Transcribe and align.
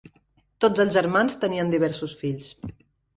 Tots 0.63 0.81
els 0.83 0.95
germans 0.95 1.37
tenien 1.43 1.69
diversos 1.73 2.17
fills. 2.23 2.49